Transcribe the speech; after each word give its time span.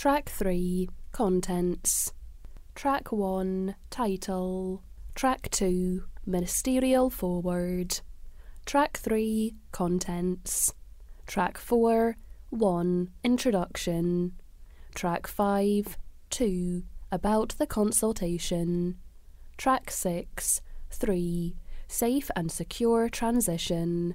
Track 0.00 0.30
3 0.30 0.88
Contents. 1.12 2.14
Track 2.74 3.12
1 3.12 3.74
Title. 3.90 4.82
Track 5.14 5.50
2 5.50 6.04
Ministerial 6.24 7.10
Foreword. 7.10 8.00
Track 8.64 8.96
3 8.96 9.54
Contents. 9.72 10.72
Track 11.26 11.58
4 11.58 12.16
1 12.48 13.10
Introduction. 13.22 14.32
Track 14.94 15.26
5 15.26 15.98
2 16.30 16.82
About 17.12 17.50
the 17.58 17.66
consultation. 17.66 18.96
Track 19.58 19.90
6 19.90 20.62
3 20.92 21.56
Safe 21.88 22.30
and 22.34 22.50
Secure 22.50 23.10
Transition. 23.10 24.14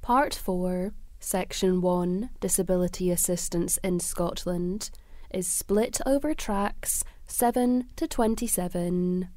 Part 0.00 0.34
4 0.34 0.94
Section 1.24 1.80
1 1.80 2.28
Disability 2.38 3.10
Assistance 3.10 3.78
in 3.78 3.98
Scotland 3.98 4.90
is 5.32 5.46
split 5.48 5.98
over 6.04 6.34
tracks 6.34 7.02
7 7.26 7.86
to 7.96 8.06
27. 8.06 9.28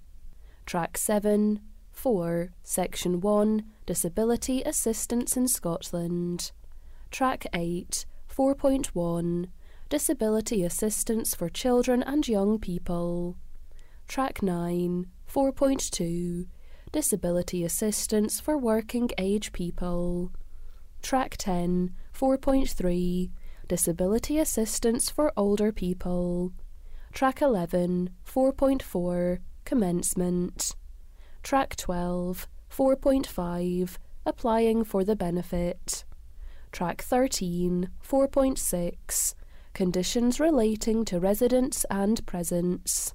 Track 0.66 0.98
7 0.98 1.62
4 1.94 2.50
Section 2.62 3.22
1 3.22 3.64
Disability 3.86 4.62
Assistance 4.64 5.38
in 5.38 5.48
Scotland. 5.48 6.52
Track 7.10 7.48
8 7.54 8.06
4.1 8.30 9.48
Disability 9.88 10.66
Assistance 10.66 11.34
for 11.36 11.48
Children 11.48 12.04
and 12.04 12.28
Young 12.28 12.60
People. 12.60 13.38
Track 14.10 14.44
9 14.44 15.08
4.2 15.34 16.48
Disability 16.92 17.64
Assistance 17.64 18.42
for 18.42 18.58
Working 18.58 19.10
Age 19.18 19.54
People. 19.54 20.34
Track 21.08 21.38
10 21.38 21.92
4.3 22.14 23.32
Disability 23.70 24.40
Assistance 24.40 25.10
for 25.10 25.32
Older 25.38 25.72
People. 25.72 26.52
Track 27.14 27.42
11 27.42 28.10
4.4 28.26 29.40
Commencement. 29.64 30.76
Track 31.44 31.78
12 31.78 32.50
4.5 32.70 33.98
Applying 34.26 34.84
for 34.84 35.06
the 35.06 35.16
Benefit. 35.16 36.04
Track 36.74 37.02
13 37.02 37.90
4.6 38.06 39.34
Conditions 39.74 40.42
relating 40.42 41.06
to 41.06 41.22
residence 41.22 41.86
and 41.90 42.26
presence. 42.26 43.14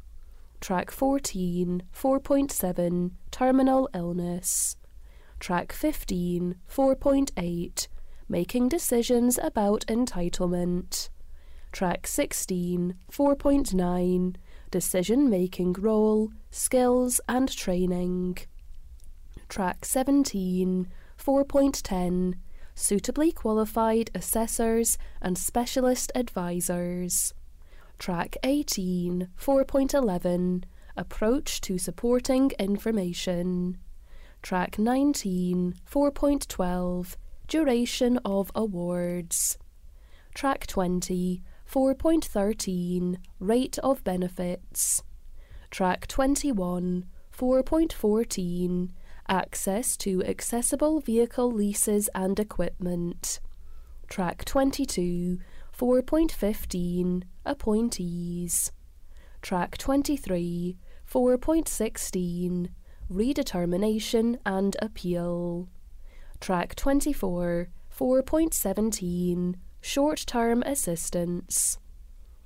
Track 0.62 0.90
14 0.90 1.82
4.7 1.94 3.10
Terminal 3.30 3.90
illness. 3.92 4.76
Track 5.42 5.72
15 5.72 6.54
4.8 6.72 7.88
Making 8.28 8.68
decisions 8.68 9.40
about 9.42 9.84
entitlement. 9.88 11.08
Track 11.72 12.06
16 12.06 12.94
4.9 13.10 14.36
Decision 14.70 15.28
making 15.28 15.72
role, 15.72 16.30
skills 16.52 17.20
and 17.28 17.50
training. 17.50 18.38
Track 19.48 19.84
17 19.84 20.86
4.10 21.18 22.34
Suitably 22.76 23.32
qualified 23.32 24.12
assessors 24.14 24.96
and 25.20 25.36
specialist 25.36 26.12
advisors. 26.14 27.34
Track 27.98 28.36
18 28.44 29.26
4.11 29.36 30.62
Approach 30.96 31.60
to 31.62 31.78
supporting 31.78 32.52
information. 32.60 33.78
Track 34.42 34.76
19 34.76 35.76
4.12 35.88 37.16
Duration 37.46 38.18
of 38.24 38.50
awards. 38.56 39.56
Track 40.34 40.66
20 40.66 41.42
4.13 41.70 43.16
Rate 43.38 43.78
of 43.78 44.02
benefits. 44.02 45.04
Track 45.70 46.08
21 46.08 47.06
4.14 47.32 48.90
Access 49.28 49.96
to 49.98 50.24
accessible 50.24 50.98
vehicle 51.00 51.50
leases 51.50 52.10
and 52.12 52.38
equipment. 52.40 53.38
Track 54.08 54.44
22 54.44 55.38
4.15 55.78 57.22
Appointees. 57.46 58.72
Track 59.40 59.78
23 59.78 60.76
4.16 61.08 62.68
Redetermination 63.12 64.38
and 64.46 64.76
Appeal. 64.80 65.68
Track 66.40 66.74
24 66.74 67.68
4.17 67.96 69.54
Short 69.80 70.24
term 70.26 70.62
assistance. 70.62 71.78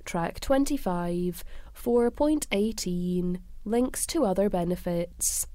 Track 0.03 0.39
25 0.39 1.43
4.18 1.73 3.39
Links 3.63 4.05
to 4.07 4.25
other 4.25 4.49
benefits. 4.49 5.47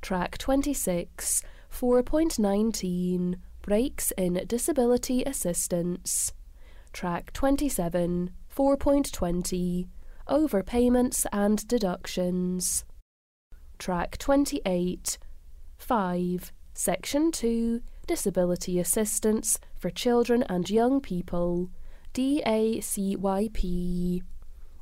Track 0.00 0.38
26 0.38 1.42
4.19 1.70 3.36
Breaks 3.62 4.12
in 4.16 4.44
disability 4.46 5.24
assistance. 5.24 6.32
Track 6.92 7.32
27 7.32 8.30
4.20 8.54 9.88
Overpayments 10.28 11.26
and 11.32 11.66
deductions. 11.66 12.84
Track 13.84 14.16
28 14.16 15.18
5 15.76 16.52
Section 16.72 17.30
2 17.30 17.82
Disability 18.06 18.80
Assistance 18.80 19.58
for 19.78 19.90
Children 19.90 20.42
and 20.44 20.70
Young 20.70 21.02
People 21.02 21.68
DACYP. 22.14 23.02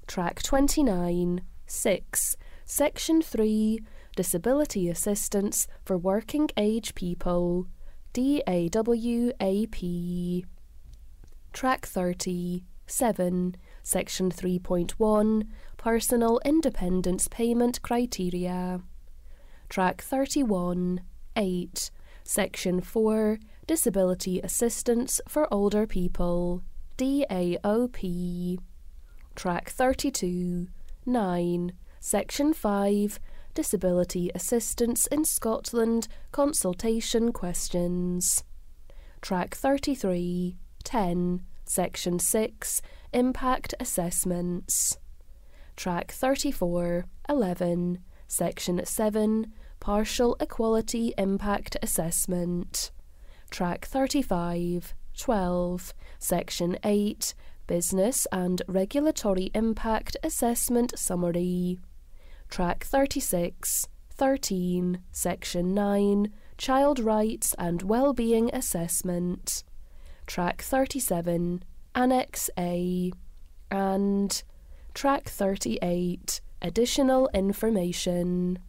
Track 0.06 0.42
29 0.44 1.40
6 1.66 2.36
Section 2.64 3.22
3 3.22 3.80
Disability 4.14 4.88
Assistance 4.88 5.66
for 5.84 5.98
Working 5.98 6.48
Age 6.56 6.94
People 6.94 7.66
DAWAP. 8.14 8.84
Track 11.52 11.86
30 11.86 12.64
7 12.86 13.56
Section 13.82 14.30
3.1 14.30 15.48
Personal 15.76 16.38
Independence 16.44 17.26
Payment 17.26 17.82
Criteria. 17.82 18.80
Track 19.72 20.02
31 20.02 21.00
8 21.34 21.90
Section 22.24 22.82
4 22.82 23.38
Disability 23.66 24.38
Assistance 24.42 25.18
for 25.26 25.48
Older 25.50 25.86
People 25.86 26.62
DAOP. 26.98 28.58
Track 29.34 29.70
32 29.70 30.68
9 31.06 31.72
Section 32.00 32.52
5 32.52 33.18
Disability 33.54 34.30
Assistance 34.34 35.06
in 35.06 35.24
Scotland 35.24 36.06
Consultation 36.32 37.32
Questions. 37.32 38.44
Track 39.22 39.54
33 39.54 40.54
10 40.84 41.42
Section 41.64 42.18
6 42.18 42.82
Impact 43.14 43.74
Assessments. 43.80 44.98
Track 45.76 46.10
34 46.12 47.06
11 47.26 48.00
Section 48.32 48.80
7 48.82 49.52
Partial 49.78 50.38
Equality 50.40 51.12
Impact 51.18 51.76
Assessment. 51.82 52.90
Track 53.50 53.84
35 53.84 54.94
12 55.18 55.92
Section 56.18 56.78
8 56.82 57.34
Business 57.66 58.26
and 58.32 58.62
Regulatory 58.66 59.50
Impact 59.54 60.16
Assessment 60.22 60.98
Summary. 60.98 61.78
Track 62.48 62.84
36 62.84 63.88
13 64.08 65.02
Section 65.12 65.74
9 65.74 66.32
Child 66.56 67.00
Rights 67.00 67.54
and 67.58 67.82
Wellbeing 67.82 68.48
Assessment. 68.54 69.62
Track 70.26 70.62
37 70.62 71.62
Annex 71.94 72.48
A. 72.58 73.12
And 73.70 74.42
Track 74.94 75.28
38 75.28 76.40
Additional 76.64 77.28
Information. 77.34 78.60